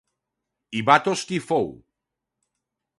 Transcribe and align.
I 0.79 0.81
Batos 0.87 1.23
qui 1.31 1.39
fou? 1.51 1.71